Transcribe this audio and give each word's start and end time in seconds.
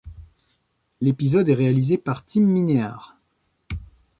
L'épisode 0.99 1.47
est 1.49 1.53
réalisé 1.53 1.99
par 1.99 2.25
Tim 2.25 2.41
Minear. 2.41 3.17